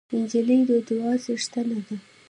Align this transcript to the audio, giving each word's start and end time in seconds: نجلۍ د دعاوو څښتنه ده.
نجلۍ 0.19 0.59
د 0.69 0.71
دعاوو 0.87 1.21
څښتنه 1.23 1.77
ده. 1.87 1.95